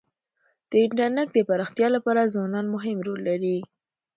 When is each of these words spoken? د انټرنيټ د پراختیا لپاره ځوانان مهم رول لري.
د 0.69 0.71
انټرنيټ 0.85 1.27
د 1.33 1.37
پراختیا 1.49 1.87
لپاره 1.95 2.31
ځوانان 2.33 2.65
مهم 2.75 2.97
رول 3.07 3.19
لري. 3.29 3.57